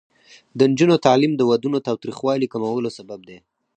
د 0.57 0.59
نجونو 0.71 0.95
تعلیم 1.05 1.33
د 1.35 1.41
ودونو 1.49 1.77
تاوتریخوالي 1.87 2.47
کمولو 2.53 2.89
سبب 2.97 3.19
دی. 3.29 3.37